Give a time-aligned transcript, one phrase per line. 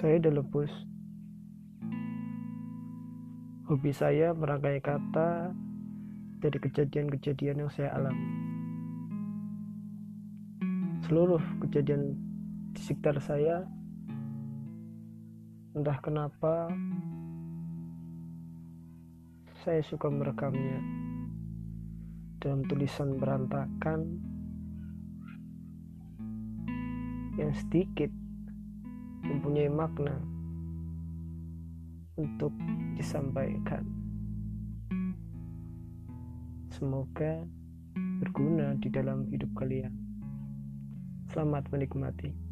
[0.00, 0.72] Saya Delebus.
[3.68, 5.52] Hobi saya merangkai kata
[6.40, 8.24] dari kejadian-kejadian yang saya alami.
[11.04, 12.16] Seluruh kejadian
[12.72, 13.68] di sekitar saya,
[15.76, 16.72] entah kenapa,
[19.60, 20.80] saya suka merekamnya
[22.40, 24.16] dalam tulisan berantakan
[27.36, 28.08] yang sedikit
[29.50, 30.14] mempunyai makna
[32.14, 32.54] untuk
[32.94, 33.82] disampaikan.
[36.70, 37.42] Semoga
[38.22, 39.90] berguna di dalam hidup kalian.
[41.34, 42.49] Selamat menikmati.